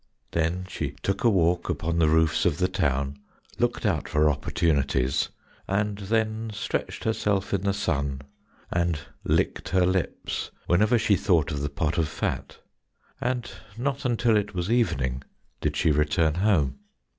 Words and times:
Then 0.31 0.65
she 0.67 0.95
took 1.03 1.23
a 1.23 1.29
walk 1.29 1.69
upon 1.69 1.99
the 1.99 2.07
roofs 2.09 2.43
of 2.43 2.57
the 2.57 2.67
town, 2.67 3.19
looked 3.59 3.85
out 3.85 4.09
for 4.09 4.31
opportunities, 4.31 5.29
and 5.67 5.99
then 5.99 6.49
stretched 6.51 7.03
herself 7.03 7.53
in 7.53 7.61
the 7.61 7.71
sun, 7.75 8.23
and 8.73 9.01
licked 9.23 9.69
her 9.69 9.85
lips 9.85 10.49
whenever 10.65 10.97
she 10.97 11.15
thought 11.15 11.51
of 11.51 11.61
the 11.61 11.69
pot 11.69 11.99
of 11.99 12.07
fat, 12.07 12.57
and 13.21 13.51
not 13.77 14.03
until 14.03 14.35
it 14.35 14.55
was 14.55 14.71
evening 14.71 15.21
did 15.61 15.75
she 15.77 15.91
return 15.91 16.33
home. 16.33 16.79